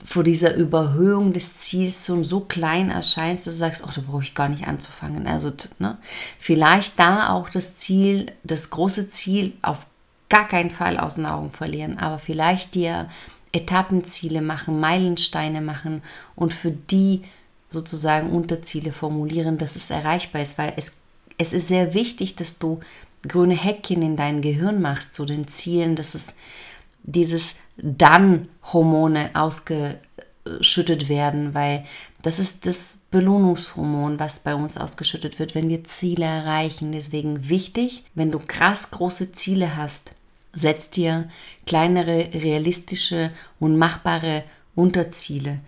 vor 0.04 0.22
dieser 0.22 0.54
Überhöhung 0.54 1.32
des 1.32 1.58
Ziels 1.58 2.06
schon 2.06 2.22
so 2.22 2.40
klein 2.40 2.88
erscheinst, 2.88 3.46
dass 3.46 3.54
du 3.54 3.58
sagst, 3.58 3.84
oh, 3.84 3.90
da 3.92 4.00
brauche 4.00 4.22
ich 4.22 4.34
gar 4.34 4.48
nicht 4.48 4.66
anzufangen. 4.66 5.26
Also 5.26 5.52
ne? 5.80 5.98
vielleicht 6.38 6.98
da 6.98 7.30
auch 7.30 7.50
das 7.50 7.76
Ziel, 7.76 8.32
das 8.44 8.70
große 8.70 9.10
Ziel 9.10 9.54
auf 9.60 9.86
gar 10.28 10.46
keinen 10.46 10.70
Fall 10.70 10.98
aus 10.98 11.14
den 11.16 11.26
Augen 11.26 11.50
verlieren, 11.50 11.98
aber 11.98 12.18
vielleicht 12.18 12.74
dir 12.74 13.08
Etappenziele 13.52 14.42
machen, 14.42 14.78
Meilensteine 14.78 15.60
machen 15.60 16.02
und 16.36 16.52
für 16.52 16.70
die 16.70 17.22
sozusagen 17.70 18.30
Unterziele 18.30 18.92
formulieren, 18.92 19.58
dass 19.58 19.76
es 19.76 19.90
erreichbar 19.90 20.42
ist, 20.42 20.58
weil 20.58 20.74
es, 20.76 20.92
es 21.38 21.52
ist 21.52 21.68
sehr 21.68 21.94
wichtig, 21.94 22.36
dass 22.36 22.58
du 22.58 22.80
grüne 23.26 23.56
Häkchen 23.56 24.02
in 24.02 24.16
dein 24.16 24.42
Gehirn 24.42 24.80
machst 24.80 25.14
zu 25.14 25.24
den 25.24 25.48
Zielen, 25.48 25.96
dass 25.96 26.14
es 26.14 26.34
dieses 27.02 27.56
Dann-Hormone 27.76 29.30
ausgeschüttet 29.34 31.08
werden, 31.08 31.54
weil 31.54 31.84
das 32.22 32.38
ist 32.38 32.66
das 32.66 33.00
Belohnungshormon, 33.10 34.18
was 34.18 34.40
bei 34.40 34.54
uns 34.54 34.76
ausgeschüttet 34.76 35.38
wird, 35.38 35.54
wenn 35.54 35.68
wir 35.68 35.84
Ziele 35.84 36.24
erreichen. 36.24 36.92
Deswegen 36.92 37.48
wichtig, 37.48 38.04
wenn 38.14 38.30
du 38.30 38.38
krass 38.38 38.90
große 38.90 39.32
Ziele 39.32 39.76
hast, 39.76 40.16
Setz 40.52 40.90
dir 40.90 41.28
kleinere, 41.66 42.30
realistische 42.32 43.30
und 43.60 43.76
machbare 43.76 44.44
Unterziele, 44.74 45.60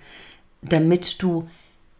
damit 0.62 1.22
du 1.22 1.48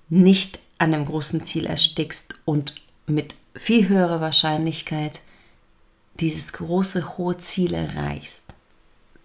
nicht 0.08 0.60
an 0.78 0.94
einem 0.94 1.04
großen 1.04 1.42
Ziel 1.42 1.66
erstickst 1.66 2.34
und 2.44 2.75
mit 3.06 3.34
viel 3.54 3.88
höherer 3.88 4.20
Wahrscheinlichkeit 4.20 5.20
dieses 6.20 6.52
große, 6.52 7.18
hohe 7.18 7.38
Ziel 7.38 7.75
erreichst. 7.75 8.54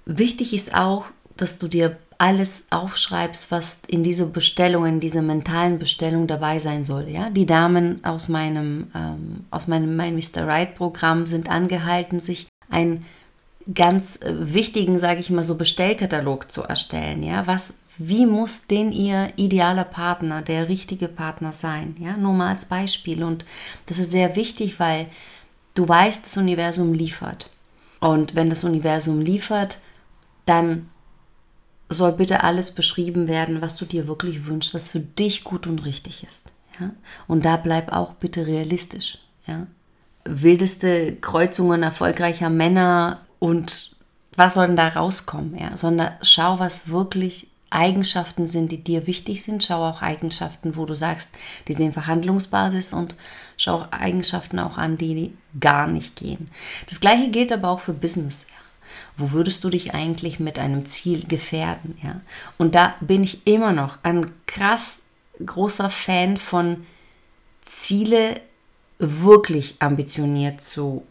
Wichtig 0.05 0.53
ist 0.53 0.75
auch, 0.75 1.05
dass 1.37 1.59
du 1.59 1.67
dir 1.67 1.97
alles 2.17 2.65
aufschreibst, 2.69 3.51
was 3.51 3.81
in 3.87 4.03
dieser 4.03 4.27
Bestellung, 4.27 4.85
in 4.85 4.99
dieser 4.99 5.21
mentalen 5.21 5.79
Bestellung 5.79 6.27
dabei 6.27 6.59
sein 6.59 6.85
soll. 6.85 7.09
Ja? 7.09 7.29
Die 7.29 7.45
Damen 7.45 8.03
aus 8.05 8.29
meinem, 8.29 8.87
ähm, 8.95 9.45
aus 9.51 9.67
meinem 9.67 9.97
My 9.97 10.11
Mr. 10.11 10.47
Right 10.47 10.75
Programm 10.75 11.25
sind 11.25 11.49
angehalten, 11.49 12.19
sich 12.19 12.47
ein 12.69 13.03
ganz 13.73 14.17
äh, 14.21 14.33
wichtigen, 14.53 14.99
sage 14.99 15.19
ich 15.19 15.29
mal 15.29 15.43
so, 15.43 15.57
Bestellkatalog 15.57 16.51
zu 16.51 16.63
erstellen. 16.63 17.23
Ja, 17.23 17.47
was, 17.47 17.79
wie 17.97 18.25
muss 18.25 18.67
denn 18.67 18.91
Ihr 18.91 19.31
idealer 19.35 19.85
Partner, 19.85 20.41
der 20.41 20.69
richtige 20.69 21.07
Partner 21.07 21.51
sein? 21.51 21.95
Ja, 21.99 22.17
nur 22.17 22.33
mal 22.33 22.49
als 22.49 22.65
Beispiel. 22.65 23.23
Und 23.23 23.45
das 23.87 23.99
ist 23.99 24.11
sehr 24.11 24.35
wichtig, 24.35 24.79
weil 24.79 25.07
du 25.73 25.87
weißt, 25.87 26.25
das 26.25 26.37
Universum 26.37 26.93
liefert. 26.93 27.49
Und 27.99 28.35
wenn 28.35 28.49
das 28.49 28.63
Universum 28.63 29.19
liefert, 29.19 29.79
dann 30.45 30.89
soll 31.89 32.13
bitte 32.13 32.43
alles 32.43 32.71
beschrieben 32.71 33.27
werden, 33.27 33.61
was 33.61 33.75
du 33.75 33.85
dir 33.85 34.07
wirklich 34.07 34.45
wünschst, 34.45 34.73
was 34.73 34.89
für 34.89 34.99
dich 34.99 35.43
gut 35.43 35.67
und 35.67 35.85
richtig 35.85 36.23
ist. 36.23 36.51
Ja? 36.79 36.91
Und 37.27 37.45
da 37.45 37.57
bleib 37.57 37.91
auch 37.91 38.13
bitte 38.13 38.45
realistisch. 38.45 39.19
Ja? 39.47 39.67
Wildeste 40.23 41.15
Kreuzungen 41.15 41.83
erfolgreicher 41.83 42.49
Männer 42.49 43.19
und 43.45 43.91
was 44.35 44.55
soll 44.55 44.65
denn 44.65 44.75
da 44.75 44.87
rauskommen, 44.87 45.55
ja? 45.55 45.77
sondern 45.77 46.13
schau, 46.23 46.57
was 46.57 46.89
wirklich 46.89 47.47
Eigenschaften 47.69 48.47
sind, 48.47 48.71
die 48.71 48.83
dir 48.83 49.05
wichtig 49.05 49.43
sind. 49.43 49.63
Schau 49.63 49.87
auch 49.87 50.01
Eigenschaften, 50.01 50.75
wo 50.75 50.85
du 50.85 50.95
sagst, 50.95 51.35
die 51.67 51.73
sind 51.73 51.93
Verhandlungsbasis 51.93 52.93
und 52.93 53.15
schau 53.55 53.75
auch 53.75 53.91
Eigenschaften 53.91 54.57
auch 54.57 54.79
an, 54.79 54.97
die 54.97 55.37
gar 55.59 55.85
nicht 55.85 56.15
gehen. 56.15 56.49
Das 56.87 56.99
gleiche 56.99 57.29
gilt 57.29 57.51
aber 57.51 57.69
auch 57.69 57.81
für 57.81 57.93
Business. 57.93 58.47
Ja? 58.49 58.55
Wo 59.17 59.31
würdest 59.31 59.63
du 59.63 59.69
dich 59.69 59.93
eigentlich 59.93 60.39
mit 60.39 60.57
einem 60.57 60.87
Ziel 60.87 61.25
gefährden? 61.27 61.99
Ja? 62.01 62.21
Und 62.57 62.73
da 62.73 62.95
bin 62.99 63.23
ich 63.23 63.45
immer 63.45 63.73
noch 63.73 63.99
ein 64.01 64.31
krass 64.47 65.01
großer 65.45 65.91
Fan 65.91 66.37
von 66.37 66.87
Ziele 67.63 68.41
wirklich 68.97 69.75
ambitioniert 69.79 70.61
zu 70.61 71.05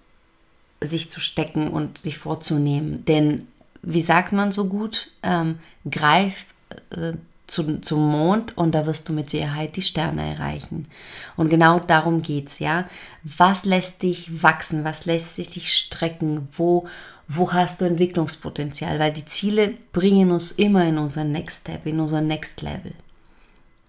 sich 0.87 1.11
zu 1.11 1.21
stecken 1.21 1.69
und 1.69 1.99
sich 1.99 2.19
vorzunehmen. 2.19 3.05
Denn 3.05 3.47
wie 3.83 4.03
sagt 4.03 4.33
man 4.33 4.53
so 4.53 4.67
gut, 4.67 5.11
ähm, 5.23 5.59
greif 5.91 6.47
äh, 6.91 7.13
zu, 7.47 7.81
zum 7.81 8.11
Mond 8.11 8.57
und 8.57 8.75
da 8.75 8.87
wirst 8.87 9.09
du 9.09 9.13
mit 9.13 9.29
Sicherheit 9.29 9.77
die 9.77 9.83
Sterne 9.83 10.23
erreichen. 10.35 10.89
Und 11.37 11.51
genau 11.51 11.79
darum 11.79 12.23
geht 12.23 12.49
es, 12.49 12.59
ja. 12.59 12.89
Was 13.23 13.65
lässt 13.65 14.03
dich 14.03 14.43
wachsen? 14.43 14.85
Was 14.85 15.05
lässt 15.05 15.35
sich 15.35 15.51
dich 15.51 15.73
strecken? 15.73 16.49
Wo, 16.53 16.87
wo 17.29 17.53
hast 17.53 17.81
du 17.81 17.85
Entwicklungspotenzial? 17.85 18.99
Weil 18.99 19.13
die 19.13 19.27
Ziele 19.27 19.75
bringen 19.93 20.31
uns 20.31 20.53
immer 20.53 20.87
in 20.87 20.99
unser 20.99 21.25
Next 21.25 21.63
Step, 21.63 21.87
in 21.87 22.01
unser 22.01 22.23
Next 22.23 22.63
Level. 22.63 22.95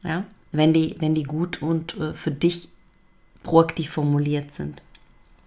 Ja, 0.03 0.25
wenn 0.51 0.73
die, 0.73 0.95
wenn 0.99 1.15
die 1.15 1.23
gut 1.23 1.61
und 1.61 1.97
äh, 1.97 2.13
für 2.13 2.31
dich 2.31 2.69
proaktiv 3.43 3.91
formuliert 3.91 4.51
sind. 4.51 4.81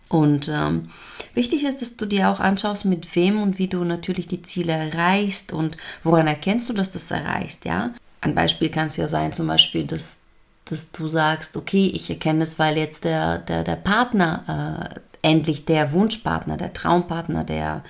Und 0.08 0.48
ähm, 0.48 0.90
wichtig 1.34 1.64
ist, 1.64 1.82
dass 1.82 1.96
du 1.96 2.06
dir 2.06 2.30
auch 2.30 2.40
anschaust, 2.40 2.84
mit 2.84 3.14
wem 3.14 3.42
und 3.42 3.58
wie 3.58 3.68
du 3.68 3.84
natürlich 3.84 4.26
die 4.26 4.42
Ziele 4.42 4.72
erreichst 4.72 5.52
und 5.52 5.76
woran 6.02 6.26
erkennst 6.26 6.68
du, 6.68 6.72
dass 6.72 6.92
du 6.92 6.94
das 6.94 7.10
erreichst, 7.10 7.64
ja? 7.64 7.92
Ein 8.20 8.34
Beispiel 8.34 8.68
kann 8.70 8.88
es 8.88 8.96
ja 8.96 9.06
sein, 9.06 9.32
zum 9.32 9.46
Beispiel, 9.46 9.84
dass 9.84 10.22
dass 10.70 10.92
du 10.92 11.08
sagst, 11.08 11.56
okay, 11.56 11.90
ich 11.94 12.10
erkenne 12.10 12.42
es, 12.42 12.58
weil 12.58 12.76
jetzt 12.76 13.04
der, 13.04 13.38
der, 13.38 13.64
der 13.64 13.76
Partner, 13.76 14.92
äh, 14.92 15.00
endlich 15.22 15.64
der 15.64 15.92
Wunschpartner, 15.92 16.56
der 16.56 16.72
Traumpartner, 16.72 17.44
der, 17.44 17.82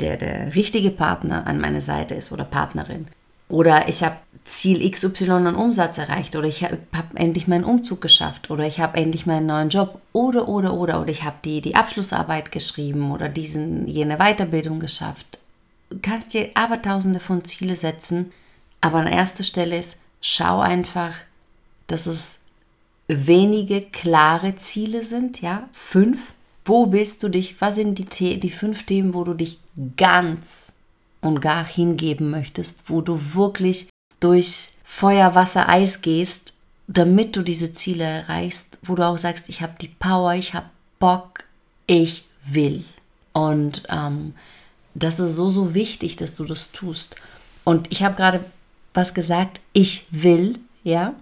der, 0.00 0.16
der 0.16 0.54
richtige 0.54 0.90
Partner 0.90 1.46
an 1.46 1.60
meiner 1.60 1.80
Seite 1.80 2.14
ist 2.14 2.32
oder 2.32 2.44
Partnerin. 2.44 3.08
Oder 3.48 3.88
ich 3.88 4.02
habe 4.02 4.16
Ziel 4.44 4.88
XY 4.90 5.30
an 5.30 5.56
Umsatz 5.56 5.96
erreicht 5.96 6.36
oder 6.36 6.46
ich 6.46 6.62
habe 6.62 6.78
hab 6.94 7.18
endlich 7.18 7.48
meinen 7.48 7.64
Umzug 7.64 8.02
geschafft 8.02 8.50
oder 8.50 8.64
ich 8.64 8.78
habe 8.78 8.98
endlich 8.98 9.24
meinen 9.24 9.46
neuen 9.46 9.70
Job 9.70 10.00
oder, 10.12 10.48
oder, 10.48 10.74
oder, 10.74 11.00
oder 11.00 11.10
ich 11.10 11.22
habe 11.22 11.36
die, 11.44 11.62
die 11.62 11.76
Abschlussarbeit 11.76 12.52
geschrieben 12.52 13.10
oder 13.10 13.28
diesen, 13.28 13.88
jene 13.88 14.18
Weiterbildung 14.18 14.80
geschafft. 14.80 15.38
Du 15.88 15.98
kannst 16.02 16.34
dir 16.34 16.50
abertausende 16.54 17.20
von 17.20 17.44
Ziele 17.44 17.74
setzen, 17.74 18.32
aber 18.82 18.98
an 18.98 19.06
erster 19.06 19.44
Stelle 19.44 19.78
ist, 19.78 19.98
schau 20.20 20.60
einfach, 20.60 21.14
dass 21.86 22.06
es 22.06 22.40
wenige 23.08 23.80
klare 23.80 24.56
Ziele 24.56 25.04
sind, 25.04 25.40
ja, 25.40 25.68
fünf. 25.72 26.34
Wo 26.66 26.92
willst 26.92 27.22
du 27.22 27.28
dich, 27.28 27.60
was 27.60 27.76
sind 27.76 28.18
die, 28.18 28.40
die 28.40 28.50
fünf 28.50 28.84
Themen, 28.84 29.12
wo 29.12 29.24
du 29.24 29.34
dich 29.34 29.58
ganz 29.96 30.74
und 31.20 31.40
gar 31.40 31.64
hingeben 31.64 32.30
möchtest, 32.30 32.88
wo 32.88 33.00
du 33.00 33.18
wirklich 33.34 33.88
durch 34.24 34.72
Feuer, 34.82 35.34
Wasser, 35.34 35.68
Eis 35.68 36.00
gehst, 36.00 36.54
damit 36.86 37.36
du 37.36 37.42
diese 37.42 37.74
Ziele 37.74 38.04
erreichst, 38.04 38.78
wo 38.82 38.94
du 38.94 39.06
auch 39.06 39.18
sagst, 39.18 39.48
ich 39.48 39.60
habe 39.60 39.74
die 39.80 39.88
Power, 39.88 40.34
ich 40.34 40.54
habe 40.54 40.66
Bock, 40.98 41.44
ich 41.86 42.24
will. 42.46 42.84
Und 43.32 43.82
ähm, 43.90 44.34
das 44.94 45.20
ist 45.20 45.36
so, 45.36 45.50
so 45.50 45.74
wichtig, 45.74 46.16
dass 46.16 46.34
du 46.34 46.44
das 46.44 46.72
tust. 46.72 47.16
Und 47.64 47.92
ich 47.92 48.02
habe 48.02 48.16
gerade 48.16 48.44
was 48.94 49.12
gesagt, 49.12 49.60
ich 49.72 50.06
will, 50.10 50.58
ja. 50.84 51.14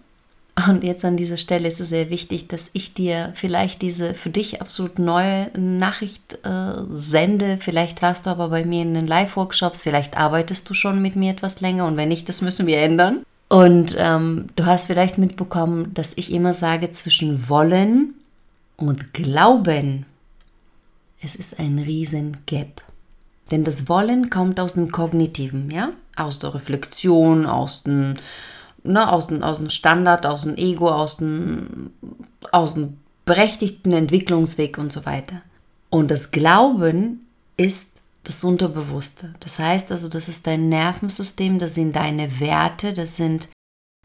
Und 0.69 0.85
jetzt 0.85 1.05
an 1.05 1.17
dieser 1.17 1.39
Stelle 1.39 1.67
ist 1.67 1.81
es 1.81 1.89
sehr 1.89 2.11
wichtig, 2.11 2.47
dass 2.47 2.71
ich 2.75 2.93
dir 2.93 3.33
vielleicht 3.35 3.81
diese 3.81 4.13
für 4.13 4.29
dich 4.29 4.61
absolut 4.61 4.99
neue 4.99 5.51
Nachricht 5.59 6.39
äh, 6.45 6.75
sende. 6.91 7.57
Vielleicht 7.59 8.03
warst 8.03 8.27
du 8.27 8.31
aber 8.31 8.51
bei 8.51 8.65
mir 8.65 8.83
in 8.83 8.93
den 8.93 9.07
Live-Workshops, 9.07 9.83
vielleicht 9.83 10.19
arbeitest 10.19 10.69
du 10.69 10.75
schon 10.75 11.01
mit 11.01 11.17
mir 11.17 11.33
etwas 11.33 11.63
länger 11.63 11.87
und 11.87 11.97
wenn 11.97 12.11
nicht, 12.11 12.29
das 12.29 12.43
müssen 12.43 12.67
wir 12.67 12.79
ändern. 12.79 13.25
Und 13.49 13.97
ähm, 13.99 14.47
du 14.57 14.67
hast 14.67 14.87
vielleicht 14.87 15.17
mitbekommen, 15.17 15.93
dass 15.95 16.13
ich 16.17 16.33
immer 16.33 16.53
sage, 16.53 16.91
zwischen 16.91 17.49
wollen 17.49 18.15
und 18.77 19.15
glauben, 19.15 20.07
es 21.23 21.35
ist 21.35 21.59
ein 21.59 21.79
riesen 21.79 22.39
Gap. 22.47 22.83
Denn 23.51 23.65
das 23.65 23.89
Wollen 23.89 24.31
kommt 24.31 24.59
aus 24.59 24.75
dem 24.75 24.91
Kognitiven, 24.91 25.71
ja? 25.71 25.91
Aus 26.17 26.39
der 26.39 26.55
Reflexion, 26.55 27.47
aus 27.47 27.83
dem 27.83 28.15
ne, 28.85 29.11
aus, 29.11 29.29
dem, 29.29 29.43
aus 29.43 29.59
dem 29.59 29.69
Standard, 29.69 30.27
aus 30.27 30.43
dem 30.43 30.57
Ego, 30.57 30.91
aus 30.91 31.19
dem, 31.19 31.91
aus 32.51 32.75
dem 32.75 32.99
berechtigten 33.25 33.93
Entwicklungsweg 33.93 34.79
und 34.79 34.93
so 34.93 35.07
weiter. 35.07 35.43
Und 35.91 36.11
das 36.11 36.31
Glauben 36.31 37.27
ist 37.57 38.01
das 38.25 38.45
Unterbewusste. 38.45 39.35
Das 39.41 39.59
heißt 39.59 39.91
also, 39.91 40.09
das 40.09 40.29
ist 40.29 40.47
dein 40.47 40.69
Nervensystem, 40.69 41.59
das 41.59 41.75
sind 41.75 41.97
deine 41.97 42.41
Werte, 42.41 42.93
das 42.93 43.17
sind 43.17 43.49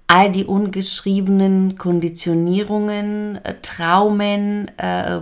all 0.08 0.32
die 0.32 0.46
ungeschriebenen 0.46 1.78
Konditionierungen, 1.78 3.44
äh, 3.44 3.56
Traumen, 3.62 4.70
äh, 4.78 5.22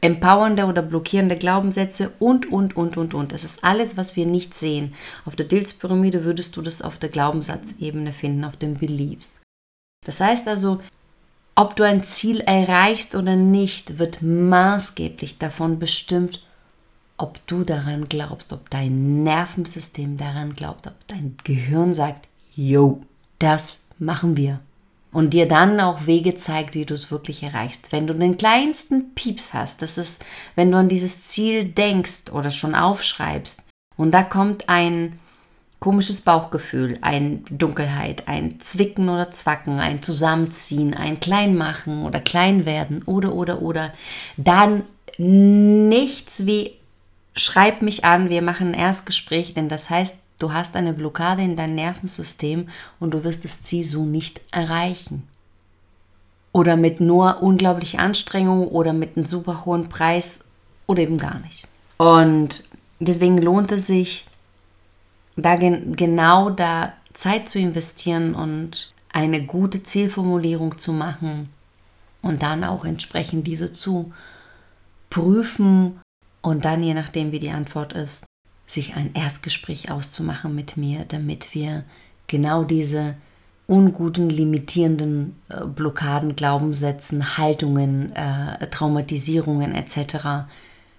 empowernde 0.00 0.66
oder 0.66 0.82
blockierende 0.82 1.36
Glaubenssätze 1.36 2.12
und, 2.18 2.50
und, 2.50 2.76
und, 2.76 2.96
und, 2.96 3.14
und. 3.14 3.32
Das 3.32 3.44
ist 3.44 3.64
alles, 3.64 3.96
was 3.96 4.16
wir 4.16 4.26
nicht 4.26 4.54
sehen. 4.54 4.94
Auf 5.24 5.36
der 5.36 5.46
Dills-Pyramide 5.46 6.24
würdest 6.24 6.56
du 6.56 6.62
das 6.62 6.82
auf 6.82 6.96
der 6.96 7.08
Glaubenssatzebene 7.08 8.12
finden, 8.12 8.44
auf 8.44 8.56
den 8.56 8.74
Beliefs. 8.74 9.40
Das 10.04 10.20
heißt 10.20 10.48
also, 10.48 10.80
ob 11.54 11.74
du 11.74 11.82
ein 11.82 12.04
Ziel 12.04 12.40
erreichst 12.40 13.14
oder 13.14 13.34
nicht, 13.34 13.98
wird 13.98 14.22
maßgeblich 14.22 15.38
davon 15.38 15.78
bestimmt, 15.78 16.42
ob 17.16 17.44
du 17.48 17.64
daran 17.64 18.08
glaubst, 18.08 18.52
ob 18.52 18.70
dein 18.70 19.24
Nervensystem 19.24 20.16
daran 20.16 20.54
glaubt, 20.54 20.86
ob 20.86 20.94
dein 21.08 21.36
Gehirn 21.42 21.92
sagt, 21.92 22.28
yo, 22.54 23.02
das 23.40 23.90
machen 23.98 24.36
wir 24.36 24.60
und 25.12 25.30
dir 25.30 25.48
dann 25.48 25.80
auch 25.80 26.06
Wege 26.06 26.34
zeigt, 26.34 26.74
wie 26.74 26.84
du 26.84 26.94
es 26.94 27.10
wirklich 27.10 27.42
erreichst. 27.42 27.92
Wenn 27.92 28.06
du 28.06 28.14
den 28.14 28.36
kleinsten 28.36 29.14
Pieps 29.14 29.54
hast, 29.54 29.82
das 29.82 29.98
ist, 29.98 30.24
wenn 30.54 30.70
du 30.70 30.78
an 30.78 30.88
dieses 30.88 31.26
Ziel 31.28 31.64
denkst 31.64 32.30
oder 32.32 32.50
schon 32.50 32.74
aufschreibst 32.74 33.64
und 33.96 34.12
da 34.12 34.22
kommt 34.22 34.68
ein 34.68 35.18
komisches 35.80 36.22
Bauchgefühl, 36.22 36.98
ein 37.02 37.44
Dunkelheit, 37.50 38.26
ein 38.26 38.60
Zwicken 38.60 39.08
oder 39.08 39.30
Zwacken, 39.30 39.78
ein 39.78 40.02
Zusammenziehen, 40.02 40.94
ein 40.94 41.20
Kleinmachen 41.20 42.04
oder 42.04 42.20
Kleinwerden 42.20 43.02
oder 43.04 43.32
oder 43.32 43.62
oder, 43.62 43.92
dann 44.36 44.82
nichts 45.18 46.46
wie 46.46 46.72
schreib 47.34 47.82
mich 47.82 48.04
an, 48.04 48.28
wir 48.28 48.42
machen 48.42 48.68
ein 48.68 48.74
Erstgespräch, 48.74 49.54
denn 49.54 49.68
das 49.68 49.90
heißt, 49.90 50.18
Du 50.38 50.52
hast 50.52 50.76
eine 50.76 50.92
Blockade 50.92 51.42
in 51.42 51.56
deinem 51.56 51.74
Nervensystem 51.74 52.68
und 53.00 53.12
du 53.12 53.24
wirst 53.24 53.44
das 53.44 53.62
Ziel 53.62 53.84
so 53.84 54.04
nicht 54.04 54.40
erreichen. 54.52 55.26
Oder 56.52 56.76
mit 56.76 57.00
nur 57.00 57.42
unglaublicher 57.42 57.98
Anstrengung 57.98 58.68
oder 58.68 58.92
mit 58.92 59.16
einem 59.16 59.26
super 59.26 59.64
hohen 59.64 59.88
Preis 59.88 60.44
oder 60.86 61.02
eben 61.02 61.18
gar 61.18 61.40
nicht. 61.40 61.66
Und 61.98 62.64
deswegen 63.00 63.38
lohnt 63.38 63.72
es 63.72 63.86
sich, 63.86 64.26
da 65.36 65.56
gen 65.56 65.94
genau 65.96 66.50
da 66.50 66.92
Zeit 67.12 67.48
zu 67.48 67.58
investieren 67.58 68.34
und 68.34 68.92
eine 69.12 69.44
gute 69.44 69.82
Zielformulierung 69.82 70.78
zu 70.78 70.92
machen 70.92 71.48
und 72.22 72.42
dann 72.42 72.64
auch 72.64 72.84
entsprechend 72.84 73.46
diese 73.46 73.72
zu 73.72 74.12
prüfen 75.10 76.00
und 76.42 76.64
dann, 76.64 76.82
je 76.82 76.94
nachdem, 76.94 77.32
wie 77.32 77.40
die 77.40 77.50
Antwort 77.50 77.92
ist, 77.92 78.24
sich 78.68 78.94
ein 78.94 79.14
Erstgespräch 79.14 79.90
auszumachen 79.90 80.54
mit 80.54 80.76
mir, 80.76 81.04
damit 81.06 81.54
wir 81.54 81.84
genau 82.26 82.64
diese 82.64 83.16
unguten, 83.66 84.30
limitierenden 84.30 85.36
äh, 85.48 85.64
Blockaden, 85.64 86.36
Glaubenssätzen, 86.36 87.36
Haltungen, 87.36 88.14
äh, 88.16 88.66
Traumatisierungen 88.68 89.74
etc. 89.74 90.48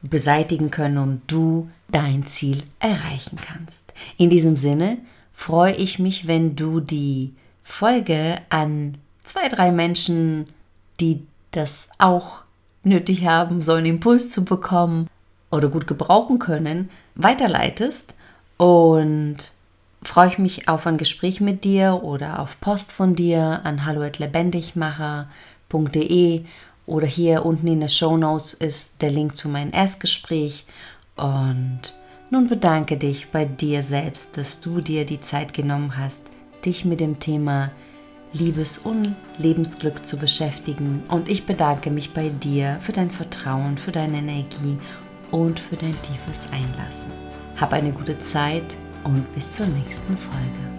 beseitigen 0.02 0.70
können 0.70 0.98
und 1.00 1.22
du 1.28 1.70
dein 1.90 2.26
Ziel 2.28 2.64
erreichen 2.80 3.38
kannst. 3.38 3.92
In 4.18 4.30
diesem 4.30 4.56
Sinne 4.56 5.00
freue 5.34 5.74
ich 5.74 6.00
mich, 6.00 6.28
wenn 6.28 6.56
du 6.56 6.80
die 6.80 7.34
Folge 7.64 8.40
an 8.50 8.98
zwei, 9.24 9.48
drei 9.48 9.72
Menschen, 9.72 10.46
die 11.00 11.26
das 11.52 11.90
auch 11.98 12.44
nötig 12.84 13.26
haben, 13.26 13.62
so 13.62 13.74
einen 13.74 13.86
Impuls 13.88 14.30
zu 14.30 14.46
bekommen 14.46 15.08
oder 15.52 15.70
gut 15.70 15.88
gebrauchen 15.88 16.40
können, 16.40 16.90
weiterleitest 17.20 18.16
und 18.58 19.52
freue 20.02 20.30
ich 20.30 20.40
mich 20.40 20.68
auf 20.68 20.88
ein 20.88 20.98
Gespräch 20.98 21.40
mit 21.42 21.64
dir 21.64 22.02
oder 22.04 22.40
auf 22.40 22.60
Post 22.62 22.94
von 22.94 23.14
dir 23.16 23.62
an 23.64 23.86
hallo@lebendigmacher.de 23.86 26.46
oder 26.86 27.08
hier 27.08 27.46
unten 27.46 27.68
in 27.68 27.82
den 27.82 27.90
Show 27.90 28.16
Notes 28.18 28.54
ist 28.54 29.02
der 29.02 29.12
Link 29.12 29.36
zu 29.36 29.50
meinem 29.50 29.74
Erstgespräch 29.74 30.66
und 31.16 31.82
nun 32.32 32.48
bedanke 32.48 32.98
dich 32.98 33.30
bei 33.30 33.46
dir 33.46 33.84
selbst, 33.84 34.38
dass 34.38 34.62
du 34.62 34.82
dir 34.82 35.06
die 35.06 35.20
Zeit 35.20 35.54
genommen 35.54 35.98
hast, 35.98 36.22
dich 36.64 36.86
mit 36.86 37.00
dem 37.00 37.20
Thema 37.20 37.72
Liebes- 38.34 38.78
und 38.78 39.16
Lebensglück 39.40 40.06
zu 40.06 40.18
beschäftigen. 40.18 41.02
Und 41.10 41.28
ich 41.28 41.48
bedanke 41.48 41.90
mich 41.90 42.14
bei 42.14 42.30
dir 42.30 42.78
für 42.82 42.92
dein 42.92 43.10
Vertrauen, 43.10 43.80
für 43.80 43.92
deine 43.92 44.20
Energie 44.20 44.78
und 45.32 45.60
für 45.60 45.76
dein 45.76 46.00
tiefes 46.02 46.48
Einlassen. 46.52 47.12
Hab 47.60 47.74
eine 47.74 47.92
gute 47.92 48.20
Zeit 48.20 48.78
und 49.04 49.34
bis 49.34 49.52
zur 49.52 49.68
nächsten 49.68 50.18
Folge. 50.18 50.79